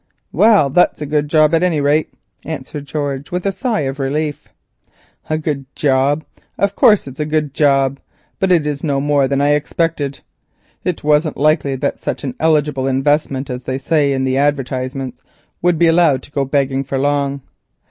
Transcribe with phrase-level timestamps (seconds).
[0.31, 2.11] "Well that's a good job at any rate,"
[2.43, 4.47] answered George with a sigh of relief.
[5.29, 6.25] "A good job?
[6.57, 7.99] Of course it's a good job,
[8.39, 10.21] but it is no more than I expected.
[10.83, 15.21] It wasn't likely that such an eligible investment, as they say in the advertisements,
[15.61, 17.41] would be allowed to go begging for long.